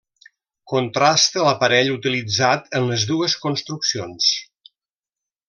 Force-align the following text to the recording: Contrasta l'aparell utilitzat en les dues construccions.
Contrasta 0.71 1.43
l'aparell 1.47 1.91
utilitzat 1.97 2.73
en 2.81 2.89
les 2.93 3.05
dues 3.11 3.37
construccions. 3.45 4.33